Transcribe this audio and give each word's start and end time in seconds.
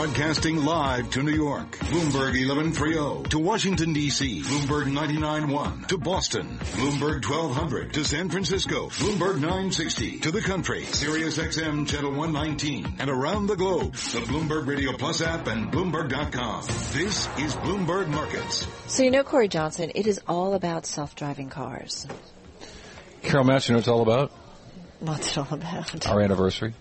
Broadcasting 0.00 0.64
live 0.64 1.10
to 1.10 1.22
New 1.22 1.34
York, 1.34 1.72
Bloomberg 1.72 2.32
1130. 2.32 3.28
To 3.28 3.38
Washington, 3.38 3.92
D.C., 3.92 4.40
Bloomberg 4.40 4.90
99.1. 4.90 5.88
To 5.88 5.98
Boston, 5.98 6.58
Bloomberg 6.58 7.28
1200. 7.28 7.92
To 7.92 8.02
San 8.02 8.30
Francisco, 8.30 8.88
Bloomberg 8.88 9.40
960. 9.40 10.20
To 10.20 10.30
the 10.30 10.40
country, 10.40 10.86
Sirius 10.86 11.36
XM 11.36 11.86
Channel 11.86 12.12
119. 12.12 12.94
And 12.98 13.10
around 13.10 13.48
the 13.48 13.56
globe, 13.56 13.92
the 13.92 14.20
Bloomberg 14.20 14.66
Radio 14.66 14.96
Plus 14.96 15.20
app 15.20 15.46
and 15.48 15.70
Bloomberg.com. 15.70 16.62
This 16.94 17.28
is 17.38 17.54
Bloomberg 17.56 18.08
Markets. 18.08 18.66
So 18.86 19.02
you 19.02 19.10
know, 19.10 19.22
Cory 19.22 19.48
Johnson, 19.48 19.92
it 19.94 20.06
is 20.06 20.18
all 20.26 20.54
about 20.54 20.86
self-driving 20.86 21.50
cars. 21.50 22.06
Carol 23.20 23.44
Massar, 23.44 23.68
you 23.68 23.72
know 23.74 23.76
what 23.76 23.80
it's 23.80 23.88
all 23.88 24.00
about? 24.00 24.32
What's 25.00 25.32
it 25.32 25.36
all 25.36 25.48
about? 25.50 26.06
Our 26.06 26.22
anniversary. 26.22 26.72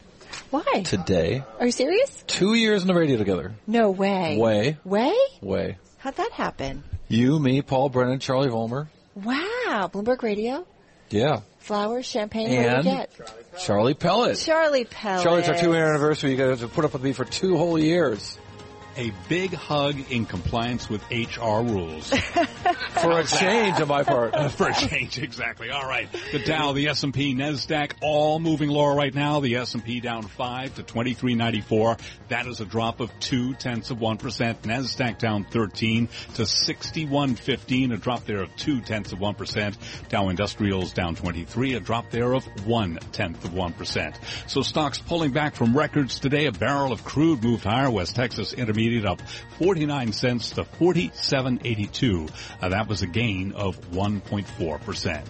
Why? 0.49 0.83
Today. 0.85 1.43
Are 1.59 1.65
you 1.65 1.71
serious? 1.71 2.23
Two 2.27 2.53
years 2.53 2.81
in 2.81 2.87
the 2.87 2.93
radio 2.95 3.17
together. 3.17 3.53
No 3.67 3.91
way. 3.91 4.37
Way. 4.37 4.77
Way? 4.83 5.13
Way. 5.41 5.77
How'd 5.97 6.15
that 6.17 6.31
happen? 6.31 6.83
You, 7.07 7.39
me, 7.39 7.61
Paul 7.61 7.89
Brennan, 7.89 8.19
Charlie 8.19 8.49
Vollmer. 8.49 8.87
Wow. 9.15 9.89
Bloomberg 9.91 10.21
Radio? 10.23 10.65
Yeah. 11.09 11.41
Flowers, 11.59 12.05
champagne, 12.05 12.49
what 12.49 12.55
do 12.55 12.61
you 12.61 12.67
And 12.67 12.83
get? 12.83 13.11
Charlie 13.59 13.93
Pellet. 13.93 14.37
Charlie 14.37 14.85
Pellet. 14.85 15.23
Charlie, 15.23 15.39
it's 15.41 15.49
our 15.49 15.57
two 15.57 15.73
year 15.73 15.87
anniversary. 15.89 16.31
You 16.31 16.37
guys 16.37 16.59
have 16.61 16.69
to 16.69 16.73
put 16.73 16.85
up 16.85 16.93
with 16.93 17.03
me 17.03 17.13
for 17.13 17.25
two 17.25 17.57
whole 17.57 17.77
years. 17.77 18.37
A 18.99 19.13
big 19.29 19.53
hug 19.53 19.95
in 20.11 20.25
compliance 20.25 20.89
with 20.89 21.01
HR 21.09 21.61
rules. 21.61 22.09
For 22.99 23.19
a 23.19 23.23
change 23.23 23.79
on 23.79 23.87
my 23.87 24.03
part. 24.03 24.51
For 24.51 24.67
a 24.67 24.73
change, 24.73 25.17
exactly. 25.17 25.69
All 25.69 25.87
right. 25.87 26.11
The 26.33 26.39
Dow, 26.39 26.73
the 26.73 26.89
S&P, 26.89 27.33
NASDAQ, 27.33 27.93
all 28.01 28.39
moving 28.39 28.67
lower 28.67 28.93
right 28.93 29.15
now. 29.15 29.39
The 29.39 29.55
S&P 29.55 30.01
down 30.01 30.23
5 30.23 30.75
to 30.75 30.83
2394. 30.83 31.95
That 32.27 32.45
is 32.45 32.59
a 32.59 32.65
drop 32.65 32.99
of 32.99 33.17
2 33.21 33.53
tenths 33.53 33.89
of 33.89 33.99
1%. 33.99 34.17
NASDAQ 34.63 35.17
down 35.17 35.45
13 35.45 36.09
to 36.33 36.45
6115. 36.45 37.93
A 37.93 37.97
drop 37.97 38.25
there 38.25 38.41
of 38.41 38.53
2 38.57 38.81
tenths 38.81 39.13
of 39.13 39.19
1%. 39.19 40.09
Dow 40.09 40.27
Industrials 40.27 40.91
down 40.91 41.15
23. 41.15 41.75
A 41.75 41.79
drop 41.79 42.11
there 42.11 42.33
of 42.33 42.43
1 42.67 42.99
tenth 43.13 43.45
of 43.45 43.51
1%. 43.51 44.15
So 44.47 44.61
stocks 44.61 44.99
pulling 44.99 45.31
back 45.31 45.55
from 45.55 45.77
records 45.77 46.19
today. 46.19 46.47
A 46.47 46.51
barrel 46.51 46.91
of 46.91 47.05
crude 47.05 47.41
moved 47.41 47.63
higher. 47.63 47.89
West 47.89 48.17
Texas 48.17 48.51
Intermediate 48.51 48.88
up 48.97 49.21
49 49.59 50.11
cents 50.13 50.51
to 50.51 50.63
47.82. 50.63 52.31
Uh, 52.61 52.69
that 52.69 52.87
was 52.87 53.01
a 53.01 53.07
gain 53.07 53.53
of 53.53 53.79
1.4%. 53.91 55.23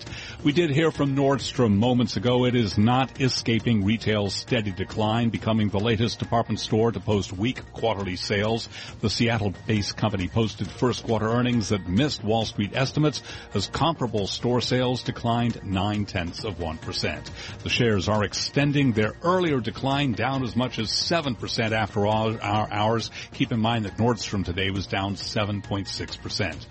We 0.43 0.53
did 0.53 0.69
hear 0.69 0.91
from 0.91 1.16
Nordstrom 1.16 1.75
moments 1.75 2.16
ago. 2.16 2.45
It 2.45 2.55
is 2.55 2.77
not 2.77 3.19
escaping 3.19 3.83
retail's 3.83 4.33
steady 4.33 4.71
decline, 4.71 5.29
becoming 5.29 5.69
the 5.69 5.79
latest 5.79 6.19
department 6.19 6.59
store 6.59 6.91
to 6.91 6.99
post 6.99 7.33
weak 7.33 7.61
quarterly 7.73 8.16
sales. 8.16 8.69
The 9.01 9.09
Seattle-based 9.09 9.97
company 9.97 10.29
posted 10.29 10.69
first 10.69 11.03
quarter 11.03 11.27
earnings 11.27 11.69
that 11.69 11.88
missed 11.88 12.23
Wall 12.23 12.45
Street 12.45 12.71
estimates 12.73 13.21
as 13.53 13.67
comparable 13.67 14.27
store 14.27 14.61
sales 14.61 15.03
declined 15.03 15.61
nine 15.63 16.05
tenths 16.05 16.44
of 16.44 16.57
1%. 16.57 17.29
The 17.63 17.69
shares 17.69 18.07
are 18.07 18.23
extending 18.23 18.94
their 18.94 19.13
earlier 19.23 19.59
decline 19.59 20.13
down 20.13 20.44
as 20.44 20.55
much 20.55 20.79
as 20.79 20.89
7% 20.89 21.71
after 21.71 22.05
all 22.05 22.38
our 22.41 22.71
hours. 22.71 23.11
Keep 23.50 23.55
in 23.55 23.61
mind 23.64 23.86
that 23.86 23.97
Nordstrom 23.97 24.45
today 24.45 24.69
was 24.69 24.86
down 24.86 25.16
7.6%. 25.16 26.66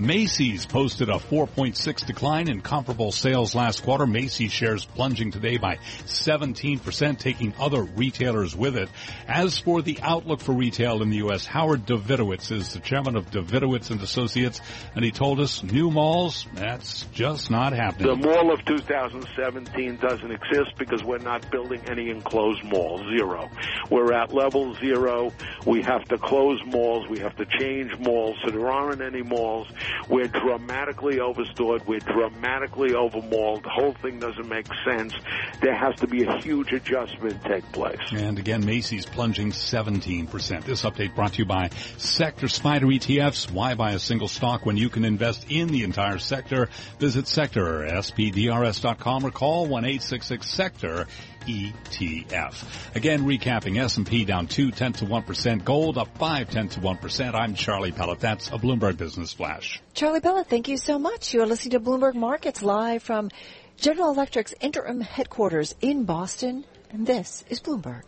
Macy's 0.00 0.66
posted 0.66 1.08
a 1.08 1.12
4.6 1.12 2.06
decline 2.06 2.48
in 2.48 2.60
comparable 2.60 3.12
sales 3.12 3.54
last 3.54 3.84
quarter. 3.84 4.04
Macy's 4.04 4.50
shares 4.50 4.84
plunging 4.84 5.30
today 5.30 5.58
by 5.58 5.76
17%, 6.06 7.18
taking 7.20 7.54
other 7.60 7.84
retailers 7.84 8.56
with 8.56 8.76
it. 8.76 8.88
As 9.28 9.60
for 9.60 9.80
the 9.80 10.00
outlook 10.02 10.40
for 10.40 10.50
retail 10.50 11.02
in 11.02 11.10
the 11.10 11.18
U.S., 11.18 11.46
Howard 11.46 11.86
Davidowitz 11.86 12.50
is 12.50 12.72
the 12.72 12.80
chairman 12.80 13.14
of 13.14 13.30
Davidowitz 13.30 13.92
and 13.92 14.02
Associates, 14.02 14.60
and 14.96 15.04
he 15.04 15.12
told 15.12 15.38
us 15.38 15.62
new 15.62 15.88
malls, 15.88 16.48
that's 16.54 17.04
just 17.12 17.48
not 17.48 17.72
happening. 17.72 18.08
The 18.08 18.26
mall 18.26 18.52
of 18.52 18.64
2017 18.64 19.98
doesn't 19.98 20.32
exist 20.32 20.72
because 20.80 21.04
we're 21.04 21.18
not 21.18 21.48
building 21.52 21.80
any 21.88 22.10
enclosed 22.10 22.64
malls. 22.64 23.02
Zero. 23.16 23.48
We're 23.88 24.12
at 24.12 24.34
level 24.34 24.74
zero. 24.80 25.30
We 25.64 25.82
have 25.82 26.02
to 26.06 26.13
close 26.18 26.60
malls. 26.66 27.08
We 27.08 27.18
have 27.20 27.36
to 27.36 27.46
change 27.46 27.96
malls. 27.98 28.36
So 28.44 28.50
there 28.50 28.70
aren't 28.70 29.00
any 29.00 29.22
malls. 29.22 29.68
We're 30.08 30.28
dramatically 30.28 31.20
overstored. 31.20 31.86
We're 31.86 32.00
dramatically 32.00 32.94
overmalled. 32.94 33.62
The 33.64 33.70
whole 33.70 33.94
thing 33.94 34.18
doesn't 34.18 34.48
make 34.48 34.66
sense. 34.84 35.14
There 35.60 35.74
has 35.74 35.96
to 35.96 36.06
be 36.06 36.24
a 36.24 36.40
huge 36.40 36.72
adjustment 36.72 37.42
take 37.44 37.70
place. 37.72 37.98
And 38.12 38.38
again, 38.38 38.64
Macy's 38.64 39.06
plunging 39.06 39.52
17%. 39.52 40.64
This 40.64 40.82
update 40.82 41.14
brought 41.14 41.34
to 41.34 41.38
you 41.38 41.44
by 41.44 41.70
Sector 41.96 42.46
SPDR 42.46 42.98
ETFs. 42.98 43.50
Why 43.50 43.74
buy 43.74 43.92
a 43.92 43.98
single 43.98 44.28
stock 44.28 44.66
when 44.66 44.76
you 44.76 44.88
can 44.88 45.04
invest 45.04 45.46
in 45.50 45.68
the 45.68 45.84
entire 45.84 46.18
sector? 46.18 46.68
Visit 46.98 47.28
Sector, 47.28 47.86
spdrs.com 47.88 49.24
or 49.24 49.30
call 49.30 49.68
1-866-SECTOR. 49.68 51.06
ETF. 51.46 52.96
Again, 52.96 53.22
recapping 53.22 53.82
S&P 53.82 54.24
down 54.24 54.46
two 54.46 54.70
tenths 54.70 55.02
of 55.02 55.08
1%, 55.08 55.64
gold 55.64 55.98
up 55.98 56.16
five 56.18 56.50
tenths 56.50 56.76
of 56.76 56.82
1%. 56.82 57.34
I'm 57.34 57.54
Charlie 57.54 57.92
Pellet. 57.92 58.20
That's 58.20 58.48
a 58.48 58.58
Bloomberg 58.58 58.96
Business 58.96 59.32
Flash. 59.32 59.80
Charlie 59.94 60.20
Pellet, 60.20 60.48
thank 60.48 60.68
you 60.68 60.76
so 60.76 60.98
much. 60.98 61.34
You 61.34 61.42
are 61.42 61.46
listening 61.46 61.72
to 61.72 61.80
Bloomberg 61.80 62.14
Markets 62.14 62.62
live 62.62 63.02
from 63.02 63.30
General 63.76 64.10
Electric's 64.10 64.54
interim 64.60 65.00
headquarters 65.00 65.74
in 65.80 66.04
Boston, 66.04 66.64
and 66.90 67.06
this 67.06 67.44
is 67.48 67.60
Bloomberg. 67.60 68.04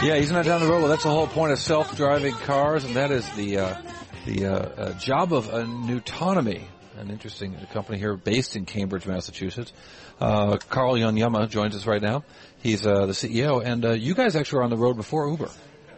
Yeah, 0.00 0.16
he's 0.16 0.30
not 0.30 0.44
down 0.44 0.60
the 0.60 0.68
road. 0.68 0.78
Well, 0.78 0.88
that's 0.88 1.02
the 1.02 1.10
whole 1.10 1.26
point 1.26 1.50
of 1.50 1.58
self-driving 1.58 2.34
cars, 2.34 2.84
and 2.84 2.94
that 2.94 3.10
is 3.10 3.28
the 3.34 3.58
uh, 3.58 3.82
the 4.26 4.46
uh, 4.46 4.52
uh, 4.52 4.92
job 4.92 5.32
of 5.32 5.48
uh, 5.48 5.64
nuTonomy, 5.64 6.62
an 6.98 7.10
interesting 7.10 7.56
company 7.72 7.98
here 7.98 8.16
based 8.16 8.54
in 8.54 8.64
Cambridge, 8.64 9.06
Massachusetts. 9.06 9.72
Uh, 10.20 10.56
Karl 10.70 10.94
Iagnemma 10.94 11.50
joins 11.50 11.74
us 11.74 11.84
right 11.84 12.00
now. 12.00 12.22
He's 12.62 12.86
uh, 12.86 13.06
the 13.06 13.12
CEO, 13.12 13.60
and 13.64 13.84
uh, 13.84 13.90
you 13.90 14.14
guys 14.14 14.36
actually 14.36 14.58
were 14.58 14.64
on 14.64 14.70
the 14.70 14.76
road 14.76 14.96
before 14.96 15.28
Uber 15.30 15.50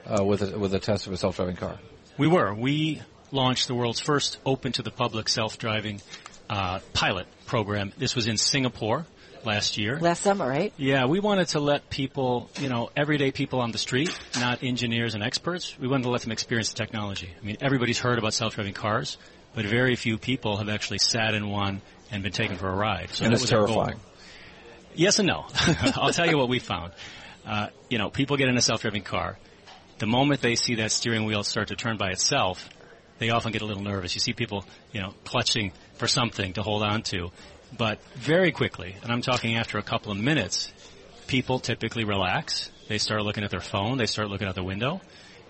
uh, 0.06 0.24
with 0.24 0.40
a, 0.42 0.58
with 0.58 0.74
a 0.74 0.80
test 0.80 1.06
of 1.06 1.12
a 1.12 1.18
self-driving 1.18 1.56
car. 1.56 1.78
We 2.16 2.26
were. 2.26 2.54
We 2.54 3.02
launched 3.32 3.68
the 3.68 3.74
world's 3.74 4.00
first 4.00 4.38
open 4.46 4.72
to 4.72 4.82
the 4.82 4.90
public 4.90 5.28
self-driving 5.28 6.00
uh, 6.48 6.80
pilot 6.94 7.26
program. 7.44 7.92
This 7.98 8.16
was 8.16 8.26
in 8.26 8.38
Singapore 8.38 9.04
last 9.44 9.78
year. 9.78 9.98
Last 9.98 10.22
summer, 10.22 10.46
right? 10.48 10.72
Yeah, 10.76 11.06
we 11.06 11.20
wanted 11.20 11.48
to 11.48 11.60
let 11.60 11.88
people, 11.90 12.50
you 12.60 12.68
know, 12.68 12.90
everyday 12.96 13.30
people 13.32 13.60
on 13.60 13.72
the 13.72 13.78
street, 13.78 14.16
not 14.38 14.62
engineers 14.62 15.14
and 15.14 15.22
experts, 15.22 15.78
we 15.78 15.88
wanted 15.88 16.04
to 16.04 16.10
let 16.10 16.22
them 16.22 16.32
experience 16.32 16.70
the 16.72 16.76
technology. 16.76 17.30
I 17.40 17.44
mean, 17.44 17.56
everybody's 17.60 17.98
heard 17.98 18.18
about 18.18 18.34
self-driving 18.34 18.74
cars, 18.74 19.16
but 19.54 19.64
very 19.64 19.96
few 19.96 20.18
people 20.18 20.56
have 20.58 20.68
actually 20.68 20.98
sat 20.98 21.34
in 21.34 21.48
one 21.48 21.82
and 22.10 22.22
been 22.22 22.32
taken 22.32 22.56
for 22.56 22.68
a 22.68 22.74
ride. 22.74 23.10
So 23.10 23.24
And 23.24 23.32
that 23.32 23.36
it's 23.36 23.42
was 23.42 23.52
our 23.52 23.66
goal. 23.66 23.74
terrifying. 23.76 24.00
Yes 24.94 25.18
and 25.18 25.28
no. 25.28 25.46
I'll 25.94 26.12
tell 26.12 26.26
you 26.28 26.36
what 26.36 26.48
we 26.48 26.58
found. 26.58 26.92
Uh, 27.46 27.68
you 27.88 27.98
know, 27.98 28.10
people 28.10 28.36
get 28.36 28.48
in 28.48 28.56
a 28.56 28.62
self-driving 28.62 29.02
car. 29.02 29.38
The 29.98 30.06
moment 30.06 30.40
they 30.40 30.54
see 30.56 30.76
that 30.76 30.90
steering 30.92 31.24
wheel 31.26 31.42
start 31.44 31.68
to 31.68 31.76
turn 31.76 31.96
by 31.96 32.08
itself, 32.10 32.68
they 33.18 33.30
often 33.30 33.52
get 33.52 33.62
a 33.62 33.66
little 33.66 33.82
nervous. 33.82 34.14
You 34.14 34.20
see 34.20 34.32
people, 34.32 34.64
you 34.92 35.00
know, 35.00 35.14
clutching 35.24 35.72
for 35.94 36.08
something 36.08 36.54
to 36.54 36.62
hold 36.62 36.82
on 36.82 37.02
to. 37.04 37.30
But 37.76 38.02
very 38.14 38.52
quickly, 38.52 38.96
and 39.02 39.12
I'm 39.12 39.22
talking 39.22 39.56
after 39.56 39.78
a 39.78 39.82
couple 39.82 40.12
of 40.12 40.18
minutes, 40.18 40.72
people 41.26 41.60
typically 41.60 42.04
relax. 42.04 42.70
They 42.88 42.98
start 42.98 43.22
looking 43.22 43.44
at 43.44 43.50
their 43.50 43.60
phone. 43.60 43.96
They 43.98 44.06
start 44.06 44.28
looking 44.28 44.48
out 44.48 44.54
the 44.56 44.64
window. 44.64 45.00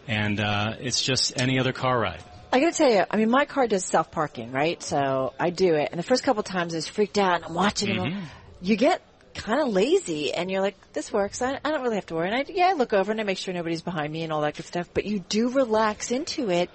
And 0.07 0.41
uh, 0.41 0.75
it's 0.81 1.01
just 1.03 1.41
any 1.41 1.59
other 1.59 1.73
car 1.73 1.99
ride. 1.99 2.23
I 2.53 2.59
gotta 2.61 2.77
tell 2.77 2.91
you, 2.91 3.05
I 3.11 3.17
mean, 3.17 3.31
my 3.31 3.45
car 3.45 3.67
does 3.69 3.85
self 3.85 4.11
parking, 4.11 4.51
right? 4.51 4.83
So 4.83 5.33
I 5.39 5.51
do 5.51 5.75
it, 5.75 5.91
and 5.93 5.99
the 5.99 6.03
first 6.03 6.25
couple 6.25 6.43
times 6.43 6.75
I 6.75 6.79
was 6.79 6.89
freaked 6.89 7.17
out, 7.17 7.37
and 7.37 7.45
I'm 7.45 7.55
watching 7.55 7.91
Mm-hmm. 7.97 8.19
it. 8.19 8.25
You 8.61 8.77
get 8.77 9.01
kind 9.35 9.61
of 9.63 9.69
lazy, 9.69 10.35
and 10.35 10.51
you're 10.51 10.61
like, 10.61 10.75
"This 10.93 11.13
works. 11.13 11.43
I, 11.43 11.61
I 11.65 11.71
don't 11.71 11.83
really 11.83 11.95
have 11.95 12.07
to 12.07 12.15
worry." 12.17 12.27
And 12.29 12.35
I, 12.37 12.45
yeah, 12.49 12.67
I 12.69 12.73
look 12.73 12.93
over 12.93 13.13
and 13.13 13.21
I 13.21 13.25
make 13.25 13.39
sure 13.39 13.55
nobody's 13.55 13.83
behind 13.83 14.13
me 14.13 14.25
and 14.25 14.33
all 14.33 14.41
that 14.41 14.57
good 14.57 14.67
stuff. 14.67 14.89
But 14.93 15.05
you 15.05 15.21
do 15.21 15.51
relax 15.51 16.11
into 16.11 16.51
it 16.51 16.71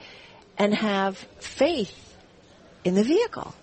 and 0.58 0.74
have 0.74 1.18
faith 1.40 1.94
in 2.86 2.96
the 2.96 3.04
vehicle. 3.04 3.54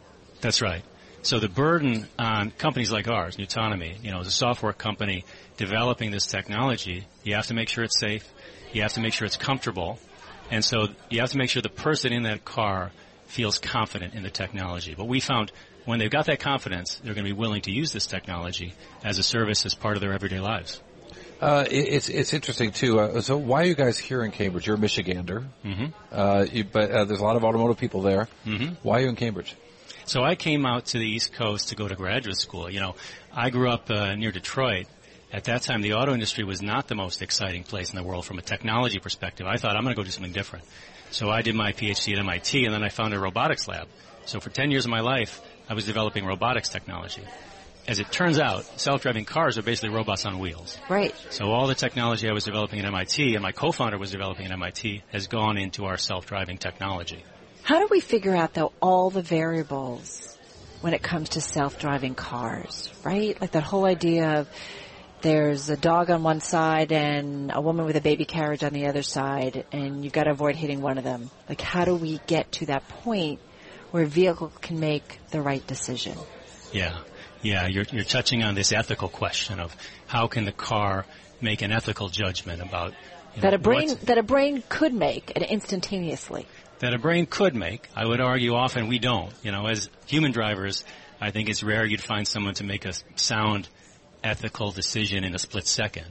That's 0.43 0.61
right. 0.61 0.83
So 1.23 1.39
the 1.39 1.49
burden 1.49 2.09
on 2.19 2.51
companies 2.51 2.91
like 2.91 3.07
ours, 3.09 3.37
nuTonomy, 3.37 4.03
you 4.03 4.11
know, 4.11 4.21
as 4.21 4.27
a 4.27 4.33
software 4.33 4.73
company 4.73 5.25
developing 5.57 6.11
this 6.11 6.27
technology, 6.27 7.07
you 7.23 7.37
have 7.37 7.47
to 7.47 7.55
make 7.55 7.69
sure 7.69 7.85
it's 7.85 7.99
safe. 7.99 8.29
You 8.73 8.83
have 8.83 8.95
to 8.95 9.01
make 9.01 9.13
sure 9.15 9.27
it's 9.27 9.37
comfortable. 9.37 10.01
And 10.51 10.65
so 10.65 10.89
you 11.11 11.21
have 11.21 11.31
to 11.31 11.39
make 11.39 11.49
sure 11.49 11.63
the 11.63 11.69
person 11.69 12.13
in 12.13 12.25
that 12.25 12.45
car 12.45 12.91
feels 13.27 13.59
confident 13.59 14.15
in 14.15 14.25
the 14.25 14.31
technology. 14.31 14.95
But 14.97 15.07
we 15.07 15.21
found 15.21 15.53
when 15.85 16.01
they've 16.01 16.11
got 16.11 16.27
that 16.27 16.41
confidence, 16.41 17.01
they're 17.05 17.15
going 17.15 17.25
to 17.25 17.33
be 17.33 17.39
willing 17.39 17.63
to 17.63 17.71
use 17.71 17.93
this 17.93 18.07
technology 18.07 18.75
as 19.05 19.19
a 19.19 19.23
service 19.23 19.65
as 19.65 19.75
part 19.75 19.97
of 19.97 20.01
their 20.01 20.13
everyday 20.13 20.41
lives. 20.41 20.81
Uh, 21.41 21.65
it, 21.69 21.89
it's 21.89 22.09
it's 22.09 22.35
interesting 22.35 22.71
too. 22.71 23.01
Uh, 23.01 23.21
so 23.21 23.37
why 23.37 23.63
are 23.63 23.67
you 23.67 23.75
guys 23.75 23.99
here 23.99 24.23
in 24.23 24.31
Cambridge? 24.31 24.67
You're 24.67 24.77
a 24.77 24.79
Michigander, 24.79 25.45
hmm 25.65 25.87
uh, 26.13 26.47
you, 26.51 26.63
but 26.63 26.91
uh, 26.91 27.05
there's 27.05 27.19
a 27.19 27.25
lot 27.25 27.35
of 27.35 27.43
automotive 27.43 27.79
people 27.79 28.03
there. 28.03 28.29
hmm 28.45 28.75
Why 28.83 28.99
are 28.99 29.01
you 29.03 29.09
in 29.09 29.17
Cambridge? 29.17 29.57
So 30.05 30.23
I 30.23 30.35
came 30.35 30.67
out 30.67 30.87
to 30.87 30.99
the 30.99 31.07
East 31.07 31.33
Coast 31.33 31.69
to 31.69 31.77
go 31.77 31.87
to 31.87 31.95
graduate 31.95 32.37
school. 32.37 32.71
You 32.71 32.81
know, 32.81 32.95
I 33.33 33.51
grew 33.51 33.71
up 33.71 33.91
uh, 33.91 34.15
near 34.15 34.33
Detroit. 34.33 34.87
At 35.33 35.45
that 35.45 35.63
time, 35.63 35.81
the 35.81 35.95
auto 35.95 36.13
industry 36.13 36.45
was 36.45 36.61
not 36.61 36.89
the 36.89 36.95
most 36.95 37.23
exciting 37.23 37.63
place 37.63 37.91
in 37.91 37.97
the 37.97 38.03
world 38.03 38.27
from 38.27 38.39
a 38.39 38.43
technology 38.43 38.99
perspective. 38.99 39.47
I 39.47 39.57
thought 39.57 39.77
I'm 39.77 39.83
going 39.83 39.95
to 39.95 40.01
go 40.01 40.05
do 40.05 40.11
something 40.11 40.33
different. 40.33 40.67
So 41.11 41.31
I 41.31 41.43
did 41.43 41.55
my 41.55 41.73
PhD 41.73 42.13
at 42.15 42.19
MIT, 42.19 42.65
and 42.65 42.75
then 42.75 42.83
I 42.83 42.89
founded 42.89 43.19
a 43.19 43.23
robotics 43.23 43.69
lab. 43.69 43.87
So 44.27 44.41
for 44.41 44.51
10 44.51 44.71
years 44.71 44.85
of 44.85 44.91
my 44.91 45.01
life, 45.01 45.41
I 45.69 45.75
was 45.75 45.87
developing 45.87 46.27
robotics 46.27 46.69
technology. 46.69 47.23
As 47.89 47.99
it 47.99 48.13
turns 48.13 48.39
out, 48.39 48.65
self-driving 48.79 49.25
cars 49.25 49.59
are 49.59 49.63
basically 49.63 49.89
robots 49.89 50.25
on 50.25 50.39
wheels. 50.39 50.79
Right. 50.89 51.15
So 51.31 51.51
all 51.51 51.67
the 51.67 51.75
technology 51.75 52.29
I 52.29 52.33
was 52.33 52.45
developing 52.45 52.79
at 52.79 52.85
MIT 52.85 53.35
and 53.35 53.43
my 53.43 53.51
co-founder 53.51 53.99
was 53.99 54.13
developing 54.13 54.47
at 54.47 54.53
MIT 54.53 55.03
has 55.13 55.27
gone 55.27 55.59
into 55.59 55.87
our 55.87 55.97
self-driving 55.97 56.59
technology. 56.59 57.25
How 57.63 57.79
do 57.79 57.89
we 57.91 58.01
figure 58.01 58.35
out 58.35 58.55
though 58.55 58.73
all 58.81 59.11
the 59.11 59.23
variables 59.23 60.37
when 60.81 60.95
it 60.95 61.03
comes 61.03 61.31
to 61.31 61.41
self-driving 61.41 62.15
cars, 62.15 62.93
right? 63.05 63.41
Like 63.41 63.53
that 63.53 63.63
whole 63.63 63.85
idea 63.85 64.41
of 64.41 64.49
there's 65.21 65.71
a 65.71 65.77
dog 65.77 66.11
on 66.11 66.25
one 66.25 66.41
side 66.41 66.91
and 66.91 67.53
a 67.55 67.61
woman 67.61 67.87
with 67.87 67.95
a 67.95 68.01
baby 68.01 68.25
carriage 68.25 68.65
on 68.65 68.73
the 68.73 68.87
other 68.87 69.03
side 69.03 69.65
and 69.71 70.03
you've 70.03 70.13
got 70.13 70.25
to 70.25 70.33
avoid 70.33 70.57
hitting 70.57 70.81
one 70.81 70.99
of 70.99 71.05
them. 71.05 71.31
Like 71.49 71.61
how 71.61 71.85
do 71.85 71.95
we 71.95 72.21
get 72.27 72.51
to 72.53 72.67
that 72.67 72.89
point 72.89 73.39
where 73.93 74.03
a 74.03 74.07
vehicle 74.07 74.53
can 74.61 74.81
make 74.81 75.21
the 75.31 75.41
right 75.41 75.65
decision? 75.65 76.19
Yeah, 76.73 76.99
yeah, 77.43 77.69
you're, 77.69 77.85
you're 77.93 78.03
touching 78.03 78.43
on 78.43 78.57
this 78.57 78.73
ethical 78.73 79.09
question 79.09 79.61
of 79.61 79.77
how 80.07 80.27
can 80.27 80.45
the 80.45 80.53
car 80.53 81.07
make 81.41 81.63
an 81.63 81.71
ethical 81.71 82.09
judgment 82.09 82.61
about 82.61 82.93
you 83.37 83.43
know, 83.43 83.43
That 83.43 83.55
a 83.55 83.59
brain, 83.59 83.97
that 84.03 84.19
a 84.19 84.23
brain 84.23 84.65
could 84.69 84.93
make 84.93 85.33
and 85.37 85.45
instantaneously. 85.45 86.47
That 86.83 86.93
a 86.95 86.99
brain 86.99 87.27
could 87.27 87.55
make. 87.55 87.89
I 87.95 88.05
would 88.05 88.21
argue 88.21 88.55
often 88.55 88.89
we 88.89 88.99
don't. 88.99 89.33
You 89.45 89.53
know, 89.53 89.67
as 89.69 89.89
human 90.07 90.33
drivers, 90.33 90.85
I 91.21 91.31
think 91.31 91.49
it's 91.49 91.63
rare 91.63 91.87
you'd 91.87 92.03
find 92.03 92.27
someone 92.27 92.55
to 92.55 92.65
make 92.65 92.85
a 92.85 92.93
sound 93.15 93.69
ethical 94.25 94.73
decision 94.73 95.23
in 95.23 95.33
a 95.33 95.39
split 95.39 95.69
second. 95.69 96.07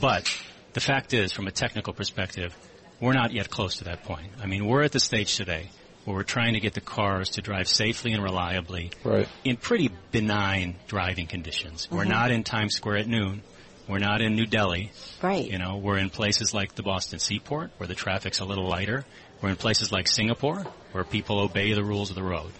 But 0.00 0.32
the 0.72 0.80
fact 0.80 1.14
is, 1.14 1.32
from 1.32 1.48
a 1.48 1.50
technical 1.50 1.92
perspective, 1.92 2.56
we're 3.00 3.12
not 3.12 3.32
yet 3.32 3.50
close 3.50 3.78
to 3.78 3.84
that 3.84 4.04
point. 4.04 4.30
I 4.40 4.46
mean, 4.46 4.66
we're 4.66 4.84
at 4.84 4.92
the 4.92 5.00
stage 5.00 5.36
today 5.36 5.68
where 6.04 6.14
we're 6.16 6.22
trying 6.22 6.54
to 6.54 6.60
get 6.60 6.74
the 6.74 6.80
cars 6.80 7.30
to 7.30 7.42
drive 7.42 7.66
safely 7.68 8.12
and 8.12 8.22
reliably 8.22 8.92
Right. 9.02 9.28
in 9.42 9.56
pretty 9.56 9.90
benign 10.12 10.76
driving 10.86 11.26
conditions. 11.26 11.88
We're 11.90 12.04
Mhm. 12.04 12.08
not 12.08 12.30
in 12.30 12.44
Times 12.44 12.76
Square 12.76 12.98
at 12.98 13.08
noon. 13.08 13.42
We're 13.88 13.98
not 13.98 14.20
in 14.20 14.36
New 14.36 14.44
Delhi. 14.44 14.92
Right. 15.22 15.50
You 15.50 15.58
know, 15.58 15.78
we're 15.78 15.96
in 15.96 16.10
places 16.10 16.52
like 16.52 16.74
the 16.74 16.82
Boston 16.82 17.18
Seaport 17.18 17.70
where 17.78 17.86
the 17.86 17.94
traffic's 17.94 18.40
a 18.40 18.44
little 18.44 18.68
lighter. 18.68 19.06
We're 19.40 19.48
in 19.48 19.56
places 19.56 19.90
like 19.90 20.08
Singapore 20.08 20.66
where 20.92 21.04
people 21.04 21.40
obey 21.40 21.72
the 21.72 21.82
rules 21.82 22.10
of 22.10 22.16
the 22.16 22.22
road. 22.22 22.52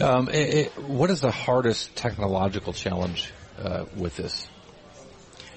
Um, 0.00 0.28
it, 0.28 0.54
it, 0.54 0.78
what 0.78 1.10
is 1.10 1.20
the 1.20 1.30
hardest 1.30 1.94
technological 1.94 2.72
challenge 2.72 3.30
uh, 3.58 3.84
with 3.94 4.16
this? 4.16 4.48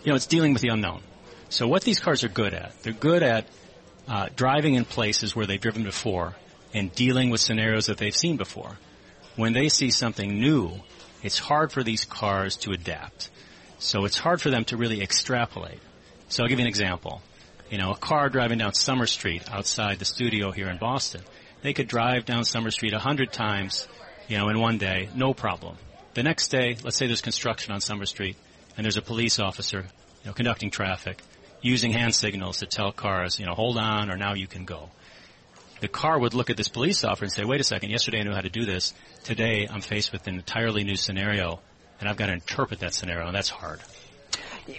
You 0.04 0.12
know, 0.12 0.16
it's 0.16 0.28
dealing 0.28 0.52
with 0.52 0.62
the 0.62 0.70
unknown. 0.70 1.02
So 1.50 1.68
what 1.68 1.84
these 1.84 2.00
cars 2.00 2.24
are 2.24 2.30
good 2.30 2.54
at, 2.54 2.74
they're 2.84 2.92
good 2.92 3.24
at 3.24 3.48
uh, 4.10 4.28
driving 4.36 4.76
in 4.76 4.84
places 4.84 5.36
where 5.36 5.46
they've 5.46 5.60
driven 5.60 5.84
before 5.84 6.36
and 6.74 6.94
dealing 6.94 7.30
with 7.30 7.40
scenarios 7.40 7.86
that 7.86 7.98
they've 7.98 8.16
seen 8.16 8.36
before. 8.36 8.78
When 9.38 9.54
they 9.54 9.70
see 9.70 9.90
something 9.90 10.40
new, 10.40 10.72
it's 11.24 11.40
hard 11.40 11.72
for 11.72 11.82
these 11.82 12.04
cars 12.04 12.58
to 12.58 12.72
adapt. 12.72 13.30
So 13.78 14.06
it's 14.06 14.18
hard 14.18 14.42
for 14.42 14.50
them 14.50 14.66
to 14.66 14.78
really 14.78 15.02
extrapolate. 15.02 15.80
So 16.30 16.44
I'll 16.44 16.50
give 16.50 16.60
you 16.60 16.64
an 16.64 16.70
example. 16.70 17.22
You 17.70 17.78
know, 17.78 17.92
a 17.92 17.98
car 17.98 18.30
driving 18.30 18.60
down 18.60 18.74
Summer 18.74 19.06
Street 19.06 19.44
outside 19.52 20.00
the 20.00 20.06
studio 20.06 20.52
here 20.52 20.70
in 20.70 20.78
Boston, 20.78 21.22
they 21.62 21.74
could 21.74 21.88
drive 21.88 22.26
down 22.26 22.46
Summer 22.46 22.72
Street 22.72 22.94
a 22.94 23.00
hundred 23.00 23.34
times, 23.34 23.88
you 24.28 24.38
know, 24.38 24.50
in 24.50 24.60
one 24.60 24.78
day, 24.78 25.10
no 25.16 25.34
problem. 25.34 25.78
The 26.14 26.24
next 26.24 26.50
day, 26.50 26.78
let's 26.84 26.96
say 26.96 27.08
there's 27.08 27.22
construction 27.22 27.74
on 27.74 27.82
Summer 27.82 28.06
Street, 28.06 28.38
and 28.78 28.86
there's 28.86 28.98
a 28.98 29.02
police 29.02 29.40
officer, 29.40 29.80
you 30.24 30.28
know, 30.28 30.34
conducting 30.34 30.70
traffic, 30.70 31.22
using 31.62 31.92
hand 31.92 32.14
signals 32.14 32.60
to 32.60 32.66
tell 32.66 32.92
cars, 32.92 33.40
you 33.40 33.46
know, 33.46 33.54
hold 33.54 33.78
on 33.78 34.12
or 34.12 34.18
now 34.18 34.34
you 34.34 34.48
can 34.48 34.66
go. 34.66 34.90
The 35.82 35.88
car 35.88 36.18
would 36.20 36.34
look 36.34 36.50
at 36.50 36.58
this 36.58 36.70
police 36.70 37.04
officer 37.04 37.26
and 37.26 37.32
say, 37.32 37.44
wait 37.44 37.60
a 37.60 37.64
second, 37.64 37.90
yesterday 37.90 38.20
I 38.20 38.24
knew 38.24 38.34
how 38.34 38.42
to 38.42 38.50
do 38.50 38.66
this. 38.66 38.94
Today 39.24 39.68
I'm 39.70 39.82
faced 39.82 40.12
with 40.12 40.26
an 40.28 40.36
entirely 40.36 40.84
new 40.84 40.96
scenario, 40.96 41.60
and 42.00 42.10
I've 42.10 42.18
got 42.18 42.28
to 42.28 42.34
interpret 42.34 42.80
that 42.82 42.94
scenario, 42.94 43.28
and 43.28 43.36
that's 43.36 43.50
hard. 43.50 43.80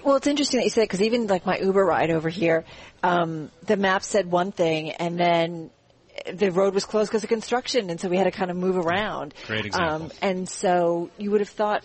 Well, 0.05 0.17
it's 0.17 0.27
interesting 0.27 0.59
that 0.59 0.65
you 0.65 0.71
said 0.71 0.83
because 0.83 1.03
even 1.03 1.27
like 1.29 1.47
my 1.47 1.59
Uber 1.59 1.85
ride 1.85 2.11
over 2.11 2.29
here, 2.29 2.65
um, 3.03 3.51
the 3.65 3.77
map 3.77 4.03
said 4.03 4.31
one 4.31 4.51
thing, 4.53 4.91
and 4.91 5.19
then 5.19 5.71
the 6.33 6.51
road 6.51 6.75
was 6.75 6.85
closed 6.85 7.11
because 7.11 7.23
of 7.23 7.29
construction, 7.29 7.91
and 7.91 8.01
so 8.01 8.09
we 8.09 8.17
had 8.17 8.25
to 8.25 8.31
kind 8.31 8.51
of 8.51 8.57
move 8.57 8.77
around. 8.77 9.35
Great 9.47 9.67
example. 9.67 10.07
Um, 10.07 10.13
and 10.23 10.49
so 10.49 11.11
you 11.19 11.31
would 11.31 11.41
have 11.41 11.49
thought, 11.49 11.85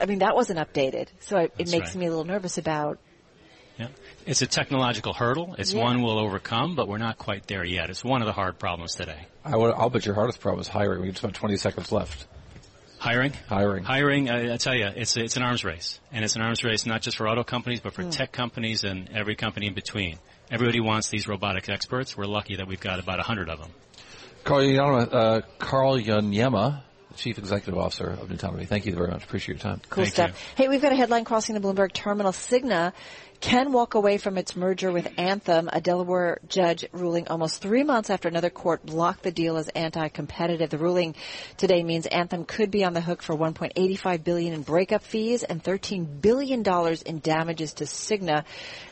I 0.00 0.06
mean, 0.06 0.20
that 0.20 0.34
wasn't 0.34 0.58
updated, 0.58 1.08
so 1.20 1.38
it, 1.38 1.52
it 1.58 1.70
makes 1.70 1.88
right. 1.88 1.96
me 1.96 2.06
a 2.06 2.08
little 2.08 2.24
nervous 2.24 2.58
about. 2.58 2.98
Yeah. 3.78 3.88
It's 4.26 4.42
a 4.42 4.46
technological 4.46 5.12
hurdle. 5.12 5.54
It's 5.58 5.72
Yeah. 5.72 5.82
one 5.82 6.02
we'll 6.02 6.18
overcome, 6.18 6.74
but 6.74 6.88
we're 6.88 6.98
not 6.98 7.18
quite 7.18 7.46
there 7.46 7.64
yet. 7.64 7.90
It's 7.90 8.04
one 8.04 8.22
of 8.22 8.26
the 8.26 8.32
hard 8.32 8.58
problems 8.58 8.94
today. 8.94 9.26
I 9.44 9.56
would, 9.56 9.74
I'll 9.74 9.90
bet 9.90 10.06
your 10.06 10.14
hardest 10.14 10.40
problem 10.40 10.60
is 10.60 10.68
hiring. 10.68 11.02
We 11.02 11.10
just 11.10 11.24
about 11.24 11.34
20 11.34 11.56
seconds 11.56 11.90
left. 11.90 12.26
Hiring? 13.02 13.32
Hiring. 13.48 13.82
Hiring, 13.82 14.30
I, 14.30 14.54
I 14.54 14.56
tell 14.58 14.76
you, 14.76 14.86
it's 14.94 15.16
it's 15.16 15.36
an 15.36 15.42
arms 15.42 15.64
race, 15.64 15.98
and 16.12 16.24
it's 16.24 16.36
an 16.36 16.42
arms 16.42 16.62
race 16.62 16.86
not 16.86 17.02
just 17.02 17.16
for 17.16 17.26
auto 17.28 17.42
companies, 17.42 17.80
but 17.80 17.94
for 17.94 18.02
Hmm. 18.04 18.10
tech 18.10 18.30
companies 18.30 18.84
and 18.84 19.08
every 19.12 19.34
company 19.34 19.66
in 19.66 19.74
between. 19.74 20.18
Everybody 20.52 20.78
wants 20.78 21.08
these 21.08 21.26
robotic 21.26 21.68
experts. 21.68 22.16
We're 22.16 22.26
lucky 22.26 22.54
that 22.56 22.68
we've 22.68 22.78
got 22.78 23.00
about 23.00 23.18
a 23.18 23.24
hundred 23.24 23.48
of 23.48 23.58
them. 23.58 23.70
Karl 24.44 24.60
Iagnemma, 24.62 25.12
uh, 25.12 25.40
Karl 25.58 25.98
Iagnemma, 25.98 26.82
Chief 27.16 27.38
Executive 27.38 27.78
Officer 27.78 28.08
of 28.08 28.28
nuTonomy. 28.28 28.66
Thank 28.66 28.86
you 28.86 28.94
very 28.94 29.08
much. 29.08 29.24
Appreciate 29.24 29.56
your 29.56 29.62
time. 29.62 29.80
Cool 29.90 30.04
Thank 30.04 30.14
stuff. 30.14 30.54
Hey, 30.56 30.68
we've 30.68 30.82
got 30.82 30.92
a 30.92 30.96
headline 30.96 31.24
crossing 31.24 31.54
the 31.54 31.60
Bloomberg 31.60 31.92
terminal. 31.92 32.32
Cigna 32.32 32.92
can 33.42 33.72
walk 33.72 33.94
away 33.94 34.18
from 34.18 34.38
its 34.38 34.54
merger 34.54 34.92
with 34.92 35.12
Anthem. 35.18 35.68
A 35.72 35.80
Delaware 35.80 36.38
judge 36.48 36.86
ruling 36.92 37.26
almost 37.26 37.60
three 37.60 37.82
months 37.82 38.08
after 38.08 38.28
another 38.28 38.50
court 38.50 38.86
blocked 38.86 39.24
the 39.24 39.32
deal 39.32 39.56
as 39.56 39.68
anti-competitive. 39.68 40.70
The 40.70 40.78
ruling 40.78 41.16
today 41.56 41.82
means 41.82 42.06
Anthem 42.06 42.44
could 42.44 42.70
be 42.70 42.84
on 42.84 42.92
the 42.92 43.00
hook 43.00 43.20
for 43.20 43.36
1.85 43.36 44.22
billion 44.22 44.54
in 44.54 44.62
breakup 44.62 45.02
fees 45.02 45.42
and 45.42 45.62
13 45.62 46.04
billion 46.20 46.62
dollars 46.62 47.02
in 47.02 47.18
damages 47.18 47.74
to 47.74 47.84
Cigna, 47.84 48.44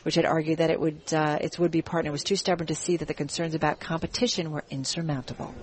which 0.02 0.16
had 0.16 0.26
argued 0.26 0.58
that 0.58 0.70
it 0.70 0.80
would 0.80 1.14
uh, 1.14 1.38
its 1.40 1.56
would-be 1.56 1.82
partner 1.82 2.10
was 2.10 2.24
too 2.24 2.36
stubborn 2.36 2.66
to 2.66 2.74
see 2.74 2.96
that 2.96 3.06
the 3.06 3.14
concerns 3.14 3.54
about 3.54 3.78
competition 3.78 4.50
were 4.50 4.64
insurmountable. 4.68 5.54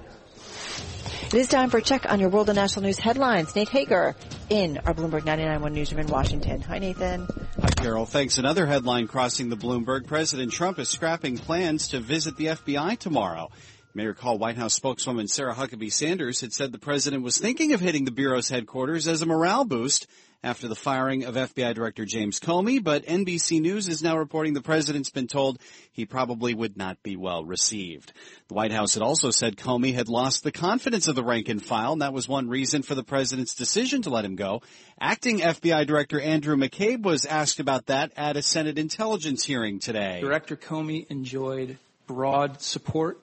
It 1.28 1.34
is 1.34 1.50
time 1.50 1.70
for 1.70 1.80
a 1.80 1.82
check 1.82 2.10
on 2.10 2.22
your 2.22 2.30
world 2.30 2.48
and 2.48 2.56
national 2.56 2.84
news 2.84 2.98
headlines. 2.98 3.54
Nate 3.54 3.68
Hager 3.68 4.16
in 4.50 4.78
our 4.86 4.94
Bloomberg 4.94 5.24
99.1 5.24 5.74
newsroom 5.74 6.00
in 6.00 6.08
Washington. 6.08 6.62
Hi, 6.62 6.80
Nathan. 6.80 7.28
Hi, 7.62 7.68
Carol. 7.68 8.06
Thanks. 8.06 8.38
Another 8.38 8.66
headline 8.66 9.08
crossing 9.08 9.50
the 9.50 9.58
Bloomberg. 9.58 10.08
President 10.08 10.54
Trump 10.54 10.80
is 10.80 10.88
scrapping 10.88 11.38
plans 11.38 11.90
to 11.90 12.00
visit 12.00 12.38
the 12.38 12.46
FBI 12.46 12.98
tomorrow. 12.98 13.50
You 13.52 13.94
may 13.94 14.06
recall 14.06 14.38
White 14.38 14.56
House 14.56 14.74
spokeswoman 14.74 15.28
Sarah 15.28 15.54
Huckabee 15.54 15.92
Sanders 15.92 16.40
had 16.40 16.54
said 16.54 16.72
the 16.72 16.80
president 16.80 17.24
was 17.24 17.38
thinking 17.38 17.74
of 17.74 17.82
hitting 17.82 18.06
the 18.06 18.12
Bureau's 18.12 18.48
headquarters 18.48 19.06
as 19.06 19.22
a 19.22 19.26
morale 19.26 19.66
boost 19.66 20.08
after 20.44 20.68
the 20.68 20.76
firing 20.76 21.24
of 21.24 21.36
FBI 21.36 21.74
Director 21.74 22.06
James 22.06 22.40
Comey, 22.40 22.84
but 22.84 23.06
NBC 23.06 23.60
News 23.60 23.88
is 23.88 24.04
now 24.04 24.18
reporting 24.18 24.54
the 24.54 24.62
president's 24.62 25.10
been 25.10 25.28
told 25.28 25.60
he 25.92 26.06
probably 26.06 26.54
would 26.54 26.78
not 26.78 27.02
be 27.02 27.16
well 27.16 27.44
received. 27.44 28.14
The 28.48 28.54
White 28.54 28.72
House 28.72 28.94
had 28.94 29.04
also 29.04 29.32
said 29.32 29.58
Comey 29.58 29.94
had 29.94 30.10
lost 30.10 30.44
the 30.44 30.52
confidence 30.52 31.08
of 31.08 31.16
the 31.16 31.24
rank 31.24 31.50
and 31.50 31.64
file, 31.64 31.94
and 31.94 32.02
that 32.02 32.14
was 32.14 32.28
one 32.28 32.50
reason 32.50 32.84
for 32.84 32.96
the 32.96 33.04
president's 33.04 33.56
decision 33.56 34.04
to 34.04 34.10
let 34.10 34.26
him 34.26 34.36
go. 34.36 34.62
Acting 35.00 35.40
FBI 35.40 35.88
Director 35.88 36.22
Andrew 36.22 36.56
McCabe 36.56 37.04
was 37.04 37.26
asked 37.26 37.60
about 37.60 37.88
that 37.88 38.12
at 38.16 38.38
a 38.38 38.42
Senate 38.42 38.78
intelligence 38.78 39.44
hearing 39.44 39.80
today. 39.80 40.22
Director 40.22 40.56
Comey 40.56 41.10
enjoyed 41.10 41.78
broad 42.06 42.62
support 42.62 43.20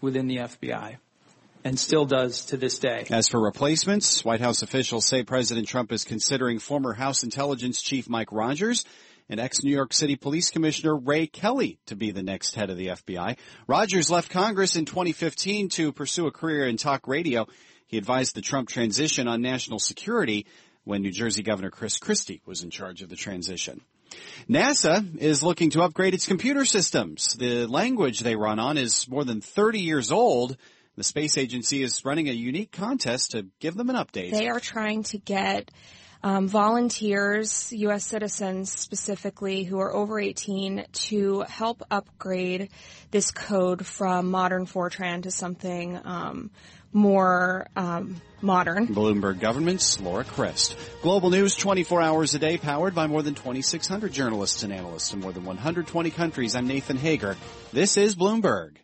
within 0.00 0.26
the 0.26 0.38
FBI 0.38 0.96
and 1.66 1.80
still 1.80 2.04
does 2.04 2.46
to 2.46 2.56
this 2.56 2.78
day. 2.78 3.06
As 3.10 3.26
for 3.28 3.40
replacements, 3.40 4.24
White 4.24 4.40
House 4.40 4.62
officials 4.62 5.04
say 5.04 5.24
President 5.24 5.66
Trump 5.66 5.90
is 5.90 6.04
considering 6.04 6.60
former 6.60 6.92
House 6.92 7.24
Intelligence 7.24 7.82
Chief 7.82 8.08
Mike 8.08 8.30
Rogers 8.30 8.84
and 9.28 9.40
ex-New 9.40 9.72
York 9.72 9.92
City 9.92 10.14
Police 10.14 10.50
Commissioner 10.50 10.94
Ray 10.94 11.26
Kelly 11.26 11.80
to 11.86 11.96
be 11.96 12.12
the 12.12 12.22
next 12.22 12.54
head 12.54 12.70
of 12.70 12.76
the 12.76 12.88
FBI. 12.88 13.36
Rogers 13.66 14.08
left 14.08 14.30
Congress 14.30 14.76
in 14.76 14.84
2015 14.84 15.68
to 15.70 15.92
pursue 15.92 16.28
a 16.28 16.30
career 16.30 16.68
in 16.68 16.76
talk 16.76 17.08
radio. 17.08 17.48
He 17.88 17.98
advised 17.98 18.36
the 18.36 18.42
Trump 18.42 18.68
transition 18.68 19.26
on 19.26 19.42
national 19.42 19.80
security 19.80 20.46
when 20.84 21.02
New 21.02 21.10
Jersey 21.10 21.42
Governor 21.42 21.70
Chris 21.70 21.98
Christie 21.98 22.42
was 22.46 22.62
in 22.62 22.70
charge 22.70 23.02
of 23.02 23.08
the 23.08 23.16
transition. 23.16 23.80
NASA 24.48 25.18
is 25.18 25.42
looking 25.42 25.70
to 25.70 25.82
upgrade 25.82 26.14
its 26.14 26.28
computer 26.28 26.64
systems. 26.64 27.34
The 27.34 27.66
language 27.66 28.20
they 28.20 28.36
run 28.36 28.60
on 28.60 28.78
is 28.78 29.08
more 29.08 29.24
than 29.24 29.40
30 29.40 29.80
years 29.80 30.12
old. 30.12 30.56
The 30.96 31.04
space 31.04 31.36
agency 31.36 31.82
is 31.82 32.04
running 32.04 32.28
a 32.28 32.32
unique 32.32 32.72
contest 32.72 33.32
to 33.32 33.46
give 33.60 33.74
them 33.74 33.90
an 33.90 33.96
update. 33.96 34.30
They 34.30 34.48
are 34.48 34.60
trying 34.60 35.02
to 35.04 35.18
get 35.18 35.70
um, 36.22 36.48
volunteers, 36.48 37.70
U.S. 37.72 38.04
citizens 38.04 38.72
specifically, 38.72 39.64
who 39.64 39.78
are 39.78 39.94
over 39.94 40.18
18, 40.18 40.86
to 40.92 41.40
help 41.42 41.82
upgrade 41.90 42.70
this 43.10 43.30
code 43.30 43.84
from 43.84 44.30
modern 44.30 44.64
Fortran 44.64 45.24
to 45.24 45.30
something 45.30 46.00
um, 46.02 46.50
more 46.94 47.68
um, 47.76 48.20
modern. 48.40 48.86
Bloomberg 48.86 49.38
Government's 49.38 50.00
Laura 50.00 50.24
Christ. 50.24 50.76
Global 51.02 51.28
news 51.28 51.54
24 51.54 52.00
hours 52.00 52.34
a 52.34 52.38
day, 52.38 52.56
powered 52.56 52.94
by 52.94 53.06
more 53.06 53.22
than 53.22 53.34
2,600 53.34 54.10
journalists 54.12 54.62
and 54.62 54.72
analysts 54.72 55.12
in 55.12 55.20
more 55.20 55.32
than 55.32 55.44
120 55.44 56.10
countries. 56.10 56.56
I'm 56.56 56.66
Nathan 56.66 56.96
Hager. 56.96 57.36
This 57.72 57.98
is 57.98 58.16
Bloomberg. 58.16 58.76